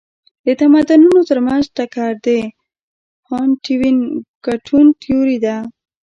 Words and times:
د 0.45 0.47
تمدنونو 0.59 1.19
ترمنځ 1.29 1.63
ټکر 1.77 2.11
د 2.25 2.27
هانټینګټون 3.29 4.85
تيوري 5.01 5.37
ده. 5.45 5.55